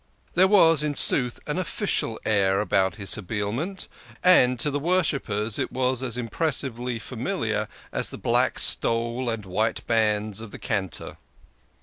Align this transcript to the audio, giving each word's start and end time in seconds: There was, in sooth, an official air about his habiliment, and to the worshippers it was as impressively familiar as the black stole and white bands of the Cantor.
There 0.33 0.47
was, 0.47 0.81
in 0.81 0.95
sooth, 0.95 1.39
an 1.45 1.59
official 1.59 2.19
air 2.25 2.59
about 2.59 2.95
his 2.95 3.13
habiliment, 3.13 3.87
and 4.23 4.59
to 4.59 4.71
the 4.71 4.79
worshippers 4.79 5.59
it 5.59 5.71
was 5.71 6.01
as 6.01 6.17
impressively 6.17 6.97
familiar 6.97 7.67
as 7.93 8.09
the 8.09 8.17
black 8.17 8.57
stole 8.57 9.29
and 9.29 9.45
white 9.45 9.85
bands 9.85 10.41
of 10.41 10.49
the 10.49 10.57
Cantor. 10.57 11.17